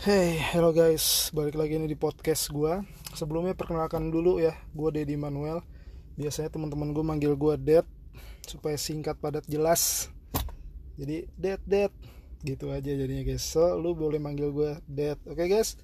[0.00, 2.80] Hey, hello guys, balik lagi nih di podcast gue.
[3.12, 5.60] Sebelumnya perkenalkan dulu ya, gue Dedi Manuel.
[6.16, 7.84] Biasanya teman-teman gue manggil gue Ded
[8.48, 10.08] supaya singkat padat jelas.
[10.96, 11.92] Jadi Ded Ded
[12.40, 13.44] gitu aja jadinya guys.
[13.44, 15.76] So lu boleh manggil gue Ded, oke okay, guys?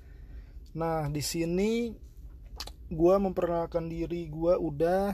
[0.73, 1.93] Nah di sini
[2.89, 5.13] gue memperkenalkan diri gue udah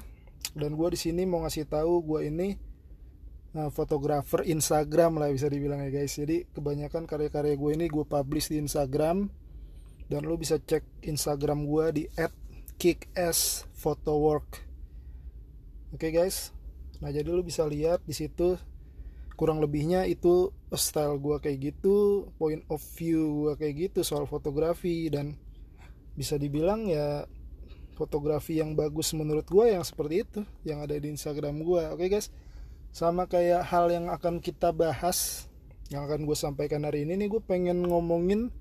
[0.54, 2.73] dan gue di sini mau ngasih tahu gue ini
[3.54, 6.18] nah, fotografer Instagram lah bisa dibilang ya guys.
[6.18, 9.30] Jadi kebanyakan karya-karya gue ini gue publish di Instagram.
[10.04, 12.04] Dan lo bisa cek Instagram gue di
[12.76, 14.48] @kickassfotowork
[15.94, 16.50] oke okay, guys.
[16.98, 18.58] Nah jadi lo bisa lihat di situ
[19.38, 25.06] kurang lebihnya itu style gue kayak gitu point of view gue kayak gitu soal fotografi.
[25.08, 25.38] Dan
[26.18, 27.24] bisa dibilang ya
[27.94, 31.82] fotografi yang bagus menurut gue yang seperti itu yang ada di Instagram gue.
[31.94, 32.28] Oke okay, guys
[32.94, 35.50] sama kayak hal yang akan kita bahas
[35.90, 38.54] yang akan gue sampaikan hari ini nih gue pengen ngomongin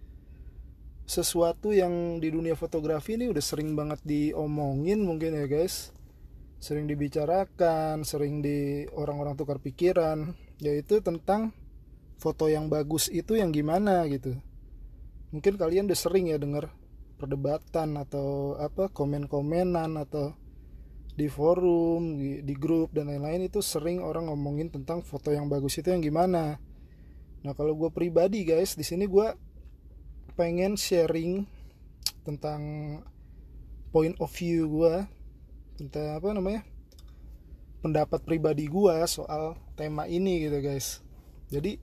[1.06, 5.94] sesuatu yang di dunia fotografi ini udah sering banget diomongin mungkin ya guys.
[6.58, 11.54] Sering dibicarakan sering di orang-orang tukar pikiran yaitu tentang
[12.18, 14.34] foto yang bagus itu yang gimana gitu.
[15.30, 16.74] Mungkin kalian udah sering ya denger
[17.22, 20.34] perdebatan atau apa komen-komenan atau
[21.14, 25.78] di forum, di, di grup dan lain-lain itu sering orang ngomongin tentang foto yang bagus
[25.78, 26.58] itu yang gimana.
[27.46, 29.28] Nah kalau gue pribadi guys, di sini gue
[30.34, 31.46] pengen sharing
[32.26, 32.62] tentang
[33.94, 35.06] point of view gue
[35.78, 36.62] tentang apa namanya
[37.86, 41.06] pendapat pribadi gue soal tema ini gitu guys.
[41.54, 41.78] Jadi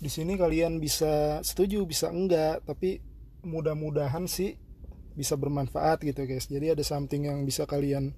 [0.00, 3.04] di sini kalian bisa setuju bisa enggak, tapi
[3.44, 4.56] mudah-mudahan sih
[5.12, 6.48] bisa bermanfaat gitu guys.
[6.48, 8.16] Jadi ada something yang bisa kalian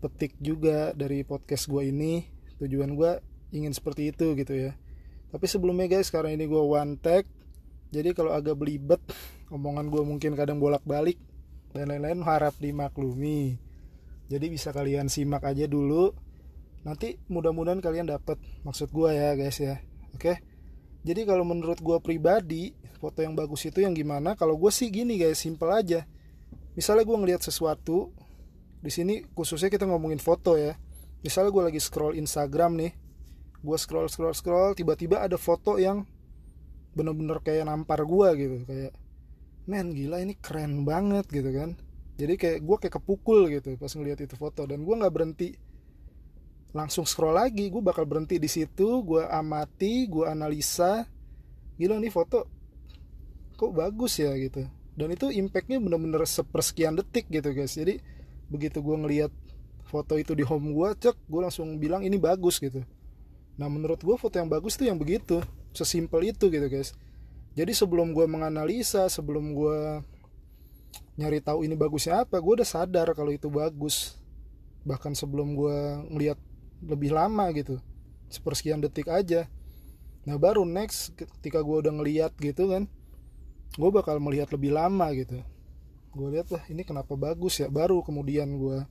[0.00, 2.24] petik juga dari podcast gue ini.
[2.56, 3.20] Tujuan gue
[3.52, 4.72] ingin seperti itu gitu ya.
[5.30, 7.28] Tapi sebelumnya guys sekarang ini gue one tag.
[7.92, 8.98] Jadi kalau agak belibet
[9.54, 11.20] omongan gue mungkin kadang bolak-balik
[11.76, 13.60] dan lain-lain harap dimaklumi.
[14.30, 16.14] Jadi bisa kalian simak aja dulu.
[16.80, 19.78] Nanti mudah-mudahan kalian dapat maksud gue ya guys ya.
[20.16, 20.40] Oke?
[21.00, 24.36] Jadi kalau menurut gue pribadi foto yang bagus itu yang gimana?
[24.36, 26.04] Kalau gue sih gini guys simple aja.
[26.76, 28.14] Misalnya gue ngelihat sesuatu
[28.80, 30.76] di sini khususnya kita ngomongin foto ya.
[31.20, 32.92] Misalnya gue lagi scroll Instagram nih
[33.60, 36.08] gue scroll scroll scroll tiba-tiba ada foto yang
[36.96, 38.92] bener-bener kayak nampar gue gitu kayak
[39.68, 41.76] men gila ini keren banget gitu kan.
[42.16, 44.64] Jadi kayak gue kayak kepukul gitu pas ngeliat itu foto.
[44.64, 45.52] Dan gue nggak berhenti
[46.72, 51.02] langsung scroll lagi gue bakal berhenti di situ gue amati gue analisa
[51.74, 52.48] gila nih foto
[53.60, 54.64] kok bagus ya gitu.
[54.96, 57.76] Dan itu impactnya bener-bener sepersekian detik gitu guys.
[57.76, 58.00] Jadi
[58.50, 59.32] begitu gue ngeliat
[59.86, 62.82] foto itu di home gue cek gue langsung bilang ini bagus gitu.
[63.56, 65.40] Nah menurut gue foto yang bagus tuh yang begitu
[65.70, 66.92] sesimpel itu gitu guys.
[67.54, 70.02] Jadi sebelum gue menganalisa sebelum gue
[71.18, 74.18] nyari tahu ini bagusnya apa gue udah sadar kalau itu bagus.
[74.82, 75.78] Bahkan sebelum gue
[76.10, 76.38] ngeliat
[76.82, 77.78] lebih lama gitu
[78.30, 79.46] sepersekian detik aja.
[80.26, 82.90] Nah baru next ketika gue udah ngeliat gitu kan
[83.70, 85.38] gue bakal melihat lebih lama gitu
[86.10, 87.70] gue lihat lah ini kenapa bagus ya?
[87.70, 88.82] Baru kemudian gue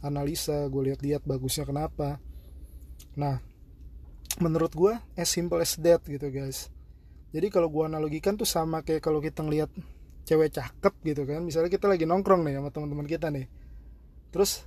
[0.00, 2.16] analisa gue lihat-lihat bagusnya kenapa.
[3.16, 3.44] Nah
[4.40, 6.72] menurut gue as simple as that gitu guys.
[7.32, 9.68] Jadi kalau gue analogikan tuh sama kayak kalau kita ngelihat
[10.24, 11.44] cewek cakep gitu kan.
[11.44, 13.48] Misalnya kita lagi nongkrong nih sama teman-teman kita nih.
[14.32, 14.64] Terus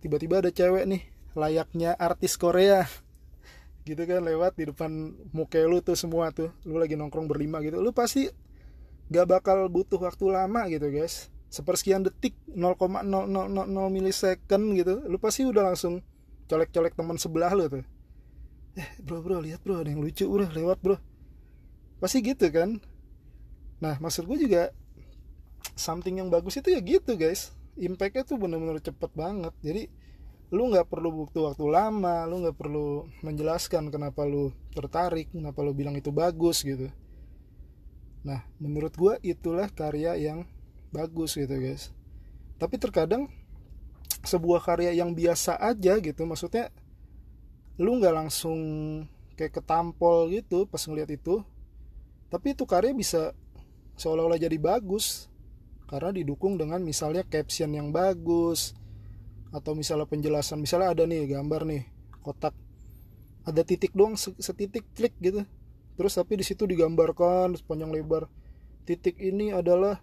[0.00, 1.02] tiba-tiba ada cewek nih
[1.36, 2.88] layaknya artis Korea.
[3.84, 4.88] Gitu kan lewat di depan
[5.36, 6.48] muka lu tuh semua tuh.
[6.64, 7.84] Lu lagi nongkrong berlima gitu.
[7.84, 8.32] Lu pasti
[9.12, 13.06] gak bakal butuh waktu lama gitu guys sepersekian detik 0,0000
[13.94, 16.02] milisecond gitu lu pasti udah langsung
[16.50, 17.84] colek-colek teman sebelah lu tuh.
[18.74, 20.96] Eh bro bro lihat bro ada yang lucu bro lewat bro.
[22.02, 22.82] Pasti gitu kan?
[23.78, 24.74] Nah maksud gue juga
[25.78, 27.54] something yang bagus itu ya gitu guys.
[27.78, 29.54] Impactnya tuh bener-bener cepet banget.
[29.62, 29.82] Jadi
[30.54, 35.74] lu nggak perlu butuh waktu lama lu nggak perlu menjelaskan kenapa lu tertarik kenapa lu
[35.74, 36.90] bilang itu bagus gitu.
[38.22, 40.46] Nah menurut gue itulah karya yang
[40.94, 41.90] bagus gitu guys.
[42.62, 43.26] Tapi terkadang
[44.22, 46.70] sebuah karya yang biasa aja gitu maksudnya
[47.76, 48.58] lu nggak langsung
[49.34, 51.44] kayak ketampol gitu pas ngeliat itu
[52.32, 53.36] tapi itu karya bisa
[53.98, 55.28] seolah-olah jadi bagus
[55.84, 58.72] karena didukung dengan misalnya caption yang bagus
[59.54, 60.58] atau misalnya penjelasan.
[60.58, 61.82] Misalnya ada nih gambar nih
[62.24, 62.56] kotak.
[63.44, 65.46] Ada titik doang setitik klik gitu.
[65.94, 68.26] Terus tapi di situ digambarkan sepanjang lebar.
[68.82, 70.02] Titik ini adalah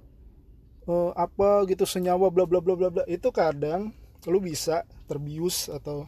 [0.88, 3.04] uh, apa gitu senyawa bla bla bla bla bla.
[3.10, 3.94] Itu kadang
[4.30, 6.06] lu bisa terbius atau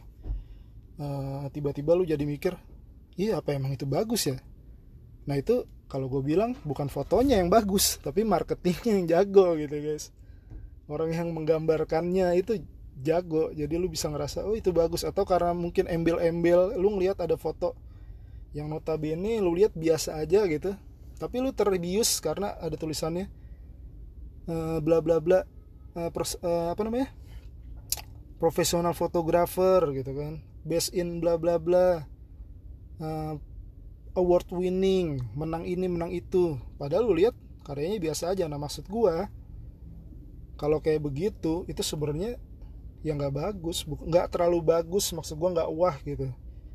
[1.02, 2.54] eh, tiba-tiba lu jadi mikir
[3.18, 4.38] iya apa emang itu bagus ya?
[5.26, 10.14] Nah itu kalau gue bilang bukan fotonya yang bagus tapi marketingnya yang jago gitu guys.
[10.86, 12.62] Orang yang menggambarkannya itu
[13.02, 13.50] jago.
[13.50, 15.02] Jadi lu bisa ngerasa oh itu bagus.
[15.02, 17.74] Atau karena mungkin embel-embel lu ngeliat ada foto
[18.54, 20.78] yang notabene lu lihat biasa aja gitu
[21.18, 23.26] tapi lu terbius karena ada tulisannya
[24.48, 25.44] uh, bla bla bla
[25.96, 27.08] uh, pros, uh, apa namanya?
[28.38, 30.42] Profesional fotografer gitu kan.
[30.66, 32.04] Best in bla bla bla.
[33.00, 33.38] Uh,
[34.14, 36.58] award winning menang ini menang itu.
[36.78, 37.34] Padahal lu lihat
[37.66, 38.44] karyanya biasa aja.
[38.50, 39.30] Nah maksud gua
[40.54, 42.38] kalau kayak begitu itu sebenarnya
[43.02, 43.86] ya nggak bagus.
[43.86, 46.30] Nggak terlalu bagus maksud gua nggak wah gitu.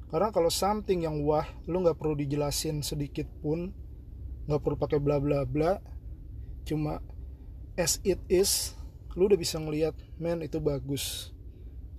[0.10, 3.70] Karena kalau something yang wah lu nggak perlu dijelasin sedikit pun
[4.50, 5.78] nggak perlu pakai bla bla bla.
[6.66, 6.98] Cuma
[7.80, 8.76] as it is
[9.16, 11.32] lu udah bisa ngelihat men itu bagus.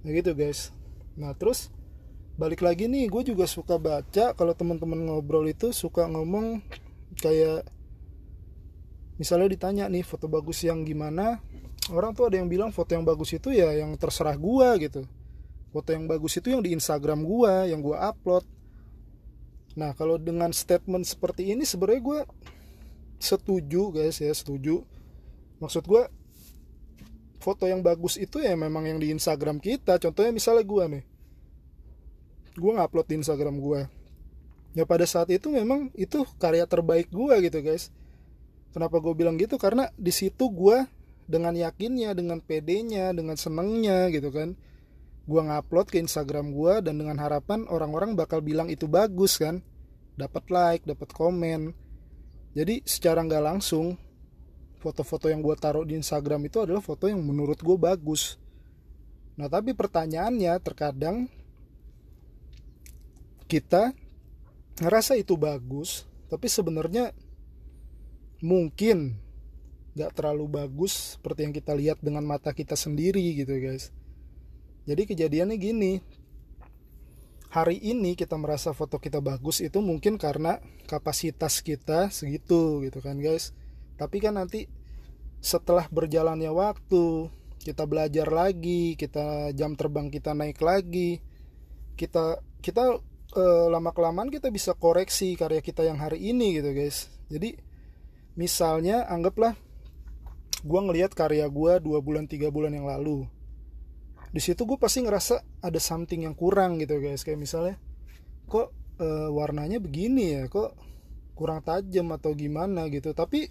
[0.05, 0.77] Nah gitu guys.
[1.17, 1.73] Nah terus
[2.37, 6.61] balik lagi nih gue juga suka baca kalau teman-teman ngobrol itu suka ngomong
[7.21, 7.65] kayak
[9.21, 11.41] misalnya ditanya nih foto bagus yang gimana?
[11.89, 15.03] Orang tuh ada yang bilang foto yang bagus itu ya yang terserah gue gitu.
[15.73, 18.45] Foto yang bagus itu yang di Instagram gue yang gue upload.
[19.75, 22.21] Nah kalau dengan statement seperti ini sebenarnya gue
[23.21, 24.85] setuju guys ya setuju
[25.61, 26.09] maksud gue
[27.41, 29.97] foto yang bagus itu ya memang yang di Instagram kita.
[29.97, 31.05] Contohnya misalnya gue nih.
[32.59, 33.81] Gue ngupload di Instagram gue
[34.75, 37.91] ya pada saat itu memang itu karya terbaik gue gitu guys.
[38.71, 39.59] Kenapa gue bilang gitu?
[39.59, 40.87] Karena di situ gue
[41.27, 44.59] dengan yakinnya dengan pedenya dengan senengnya gitu kan
[45.31, 49.63] gue ngupload ke Instagram gue dan dengan harapan orang-orang bakal bilang itu bagus kan.
[50.19, 51.71] Dapat like dapat komen.
[52.53, 53.95] Jadi secara nggak langsung
[54.81, 58.41] foto-foto yang gue taruh di Instagram itu adalah foto yang menurut gue bagus.
[59.37, 61.29] Nah tapi pertanyaannya terkadang
[63.45, 63.93] kita
[64.81, 67.13] ngerasa itu bagus tapi sebenarnya
[68.41, 69.21] mungkin
[69.93, 73.93] gak terlalu bagus seperti yang kita lihat dengan mata kita sendiri gitu guys.
[74.89, 75.93] Jadi kejadiannya gini.
[77.51, 83.19] Hari ini kita merasa foto kita bagus itu mungkin karena kapasitas kita segitu gitu kan
[83.19, 83.51] guys
[84.01, 84.65] tapi kan nanti
[85.45, 87.29] setelah berjalannya waktu
[87.61, 91.21] kita belajar lagi kita jam terbang kita naik lagi
[92.01, 92.97] kita kita
[93.37, 97.13] uh, lama kelamaan kita bisa koreksi karya kita yang hari ini gitu guys.
[97.29, 97.55] Jadi
[98.41, 99.53] misalnya anggaplah
[100.61, 103.29] gue ngelihat karya gue dua bulan tiga bulan yang lalu.
[104.31, 107.21] Di situ gue pasti ngerasa ada something yang kurang gitu guys.
[107.21, 107.77] Kayak misalnya
[108.49, 110.43] kok uh, warnanya begini ya?
[110.49, 110.71] Kok
[111.37, 113.13] kurang tajam atau gimana gitu?
[113.13, 113.49] Tapi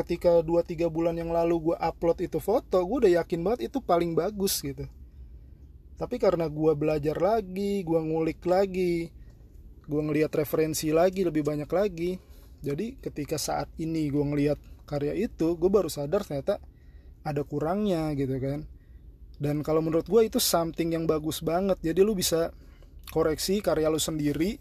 [0.00, 4.16] ketika 2-3 bulan yang lalu gue upload itu foto gue udah yakin banget itu paling
[4.16, 4.88] bagus gitu.
[6.00, 9.12] Tapi karena gue belajar lagi gue ngulik lagi
[9.84, 12.16] gue ngelihat referensi lagi lebih banyak lagi
[12.62, 16.60] jadi ketika saat ini gue ngelihat karya itu gue baru sadar ternyata
[17.20, 18.64] ada kurangnya gitu kan.
[19.40, 22.52] Dan kalau menurut gue itu something yang bagus banget jadi lu bisa
[23.12, 24.60] koreksi karya lu sendiri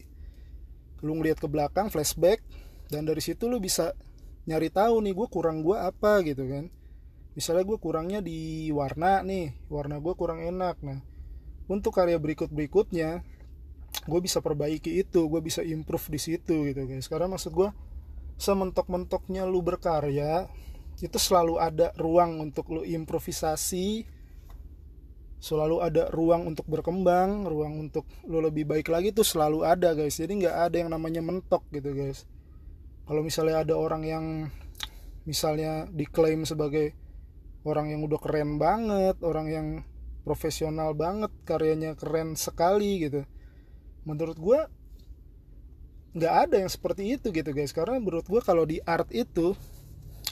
[1.04, 2.44] lu ngeliat ke belakang flashback
[2.92, 3.96] dan dari situ lu bisa
[4.48, 6.72] nyari tahu nih gue kurang gue apa gitu kan.
[7.34, 10.80] Misalnya gue kurangnya di warna nih warna gue kurang enak.
[10.84, 11.00] Nah
[11.70, 13.22] untuk karya berikut berikutnya
[14.10, 17.70] gue bisa perbaiki itu gue bisa improve di situ gitu guys karena maksud gue
[18.42, 20.50] sementok-mentoknya lu berkarya
[21.00, 24.04] itu selalu ada ruang untuk lu improvisasi
[25.40, 30.20] selalu ada ruang untuk berkembang ruang untuk lu lebih baik lagi tuh selalu ada guys.
[30.20, 32.28] Jadi nggak ada yang namanya mentok gitu guys
[33.10, 34.26] kalau misalnya ada orang yang
[35.26, 36.94] misalnya diklaim sebagai
[37.66, 39.68] orang yang udah keren banget orang yang
[40.22, 43.26] profesional banget karyanya keren sekali gitu.
[44.06, 44.60] Menurut gue
[46.14, 47.74] nggak ada yang seperti itu gitu guys.
[47.74, 49.58] Karena menurut gue kalau di art itu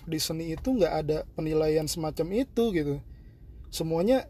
[0.05, 3.01] di seni itu nggak ada penilaian semacam itu gitu.
[3.73, 4.29] Semuanya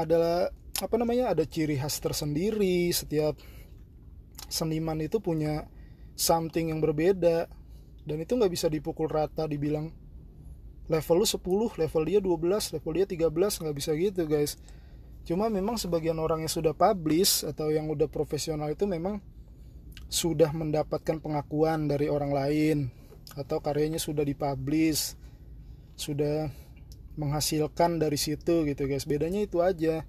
[0.00, 0.48] adalah
[0.80, 2.88] apa namanya ada ciri khas tersendiri.
[2.88, 3.36] Setiap
[4.48, 5.68] seniman itu punya
[6.20, 7.48] something yang berbeda.
[8.04, 9.88] Dan itu nggak bisa dipukul rata dibilang
[10.90, 14.60] level lu 10 level dia 12 level dia 13 nggak bisa gitu guys.
[15.24, 19.22] Cuma memang sebagian orang yang sudah publish atau yang udah profesional itu memang
[20.10, 22.78] sudah mendapatkan pengakuan dari orang lain
[23.38, 25.14] atau karyanya sudah dipublish
[25.94, 26.50] sudah
[27.20, 29.04] menghasilkan dari situ gitu guys.
[29.04, 30.02] Bedanya itu aja.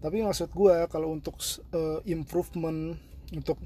[0.00, 1.36] Tapi maksud gue kalau untuk
[1.76, 2.96] uh, improvement
[3.36, 3.60] untuk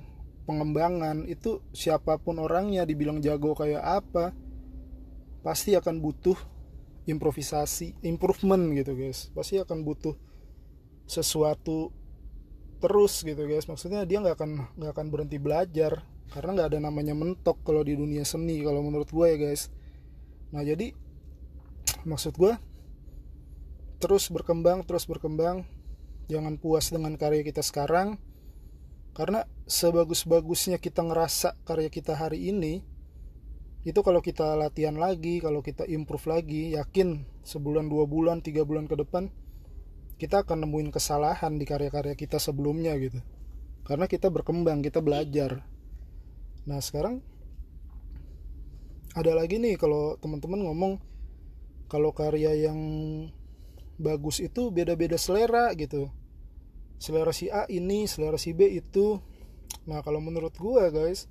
[0.44, 4.36] pengembangan itu siapa pun orangnya dibilang jago kayak apa
[5.44, 6.36] pasti akan butuh
[7.04, 9.28] improvisasi improvement gitu guys.
[9.36, 10.16] Pasti akan butuh
[11.04, 11.92] sesuatu
[12.80, 13.68] terus gitu guys.
[13.68, 17.94] Maksudnya dia nggak akan nggak akan berhenti belajar karena nggak ada namanya mentok kalau di
[17.94, 19.68] dunia seni kalau menurut gue ya guys.
[20.52, 20.96] Nah jadi
[22.08, 22.56] maksud gue
[24.00, 25.64] terus berkembang terus berkembang.
[26.24, 28.16] Jangan puas dengan karya kita sekarang
[29.14, 32.83] karena sebagus-bagusnya kita ngerasa karya kita hari ini
[33.87, 38.90] itu kalau kita latihan lagi kalau kita improve lagi yakin sebulan dua bulan tiga bulan
[38.90, 39.30] ke depan
[40.18, 43.18] kita akan nemuin kesalahan di karya-karya kita sebelumnya gitu.
[43.85, 45.66] Karena kita berkembang kita belajar.
[46.64, 47.21] Nah sekarang
[49.14, 50.92] ada lagi nih kalau teman-teman ngomong
[51.92, 52.80] kalau karya yang
[54.00, 56.11] bagus itu beda-beda selera gitu
[56.98, 59.20] selera si A ini selera si B itu.
[59.84, 61.28] Nah kalau menurut gua guys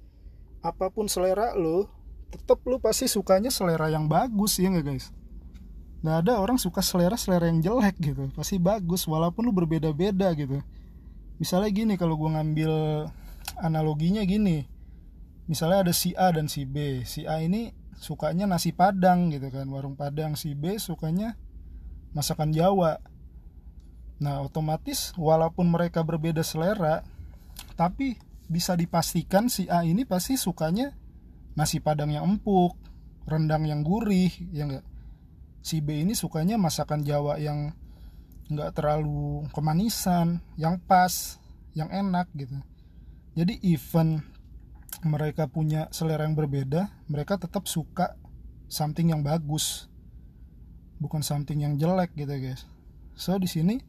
[0.64, 1.92] apa pun selera lo
[2.32, 5.14] tetap lu pasti sukanya selera yang bagus ya nggak guys?
[6.04, 8.28] Nggak ada orang suka selera selera yang jelek gitu.
[8.36, 10.60] Pasti bagus walaupun lu berbeda-beda gitu.
[11.38, 12.72] Misalnya gini kalau gue ngambil
[13.62, 14.68] analoginya gini.
[15.48, 17.08] Misalnya ada si A dan si B.
[17.08, 19.68] Si A ini sukanya nasi padang gitu kan.
[19.72, 20.36] Warung padang.
[20.36, 21.40] Si B sukanya
[22.12, 23.00] masakan Jawa
[24.22, 27.02] nah otomatis walaupun mereka berbeda selera
[27.74, 28.18] tapi
[28.48, 30.94] bisa dipastikan si A ini pasti sukanya
[31.58, 32.78] nasi padang yang empuk
[33.28, 34.86] rendang yang gurih ya enggak?
[35.64, 37.72] Si B ini sukanya masakan Jawa yang
[38.52, 41.40] nggak terlalu kemanisan yang pas
[41.72, 42.60] yang enak gitu.
[43.34, 44.22] Jadi even
[45.08, 48.16] mereka punya selera yang berbeda mereka tetap suka
[48.68, 49.88] something yang bagus
[51.00, 52.68] bukan something yang jelek gitu guys.
[53.16, 53.80] So di sini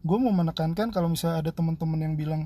[0.00, 2.42] gue mau menekankan kalau misalnya ada teman-teman yang bilang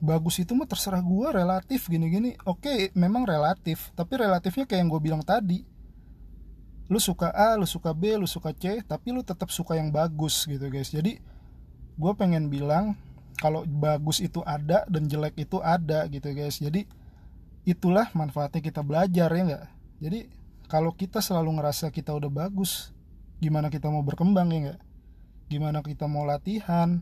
[0.00, 2.36] bagus itu mah terserah gue relatif gini-gini.
[2.48, 5.64] Oke memang relatif tapi relatifnya kayak yang gue bilang tadi.
[6.88, 10.48] Lu suka A lu suka B lu suka C tapi lu tetap suka yang bagus
[10.48, 10.92] gitu guys.
[10.92, 11.20] Jadi
[11.94, 12.96] gue pengen bilang
[13.40, 16.60] kalau bagus itu ada dan jelek itu ada gitu guys.
[16.60, 16.88] Jadi
[17.64, 19.64] itulah manfaatnya kita belajar ya nggak?
[20.00, 20.20] Jadi
[20.68, 22.92] kalau kita selalu ngerasa kita udah bagus
[23.40, 24.93] gimana kita mau berkembang ya nggak
[25.54, 26.98] gimana kita mau latihan.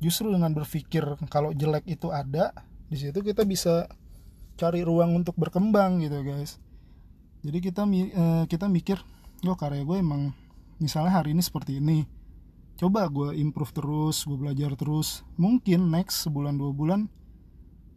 [0.00, 2.56] Justru dengan berpikir kalau jelek itu ada
[2.88, 3.84] di situ kita bisa
[4.56, 6.56] cari ruang untuk berkembang gitu guys.
[7.44, 8.96] Jadi kita uh, kita mikir
[9.44, 10.32] oh karya gue emang
[10.80, 12.08] misalnya hari ini seperti ini.
[12.80, 15.20] Coba gue improve terus gue belajar terus.
[15.36, 17.12] Mungkin next sebulan dua bulan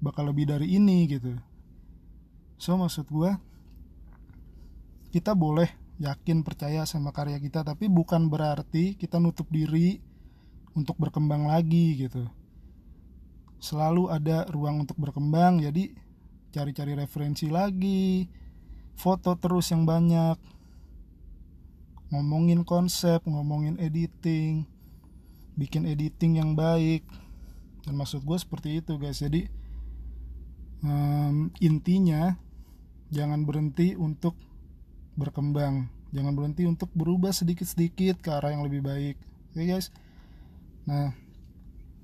[0.04, 1.40] bakal lebih dari ini gitu.
[2.60, 3.32] So maksud gue
[5.16, 10.02] kita boleh yakin percaya sama karya kita tapi bukan berarti kita nutup diri
[10.74, 12.26] untuk berkembang lagi gitu.
[13.62, 15.94] Selalu ada ruang untuk berkembang jadi
[16.54, 18.30] cari-cari referensi lagi
[18.94, 20.38] foto terus yang banyak
[22.14, 24.70] ngomongin konsep ngomongin editing
[25.56, 27.06] bikin editing yang baik.
[27.84, 29.20] Dan maksud gue seperti itu guys.
[29.22, 29.46] Jadi
[30.84, 32.38] um, intinya
[33.14, 34.34] jangan berhenti untuk
[35.14, 35.90] berkembang.
[36.14, 39.18] Jangan berhenti untuk berubah sedikit-sedikit ke arah yang lebih baik.
[39.54, 39.90] Oke okay, guys?
[40.86, 41.14] Nah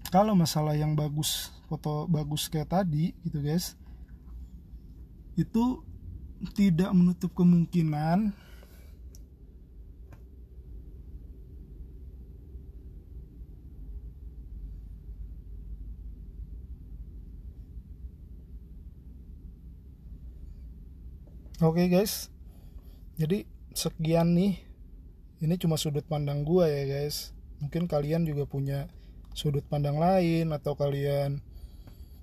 [0.10, 3.78] kalau masalah yang bagus foto bagus kayak tadi gitu guys
[5.38, 5.86] itu
[6.58, 8.34] tidak menutup kemungkinan
[21.60, 22.32] Oke okay guys,
[23.20, 23.44] jadi
[23.76, 24.64] sekian nih.
[25.40, 27.36] Ini cuma sudut pandang gua ya guys.
[27.60, 28.88] Mungkin kalian juga punya
[29.36, 31.44] sudut pandang lain atau kalian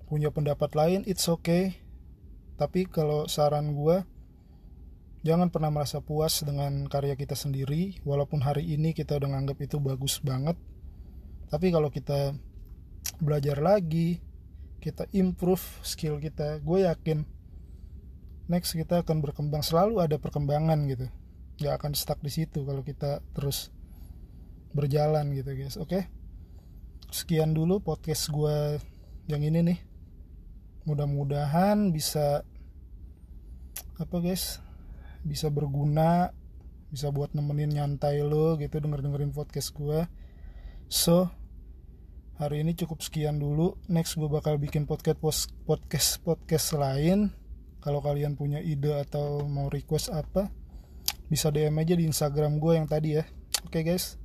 [0.08, 1.76] punya pendapat lain it's okay.
[2.56, 4.00] Tapi kalau saran gue
[5.20, 8.00] jangan pernah merasa puas dengan karya kita sendiri.
[8.04, 10.56] Walaupun hari ini kita udah nganggap itu bagus banget.
[11.52, 12.32] Tapi kalau kita
[13.20, 14.24] belajar lagi
[14.80, 17.24] kita improve skill kita gue yakin
[18.46, 19.62] next kita akan berkembang.
[19.62, 21.06] Selalu ada perkembangan gitu.
[21.62, 23.70] Nggak akan stuck di situ kalau kita terus
[24.74, 25.78] berjalan gitu guys.
[25.78, 26.06] Oke?
[27.10, 28.82] Sekian dulu podcast gue
[29.30, 29.78] yang ini nih.
[30.86, 32.46] Mudah-mudahan bisa
[33.98, 34.62] apa guys?
[35.26, 36.30] Bisa berguna
[36.86, 40.06] bisa buat nemenin nyantai lo gitu denger dengerin podcast gue
[40.86, 41.26] so
[42.38, 43.80] hari ini cukup sekian dulu.
[43.88, 45.18] Next gue bakal bikin podcast
[45.64, 47.32] podcast podcast lain
[47.86, 50.50] kalau kalian punya ide atau mau request apa
[51.30, 53.24] bisa DM aja di Instagram gue yang tadi ya
[53.62, 54.18] oke okay, guys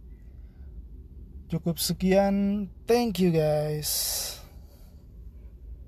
[1.51, 2.71] Cukup sekian.
[2.87, 4.39] Thank you guys.